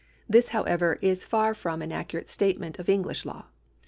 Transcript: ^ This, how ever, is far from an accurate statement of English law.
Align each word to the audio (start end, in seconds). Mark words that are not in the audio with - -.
^ 0.01 0.03
This, 0.27 0.47
how 0.47 0.63
ever, 0.63 0.97
is 1.03 1.25
far 1.25 1.53
from 1.53 1.83
an 1.83 1.91
accurate 1.91 2.27
statement 2.27 2.79
of 2.79 2.89
English 2.89 3.23
law. 3.23 3.49